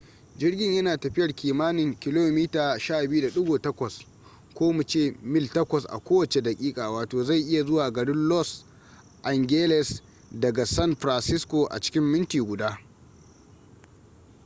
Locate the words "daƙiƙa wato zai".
6.41-7.41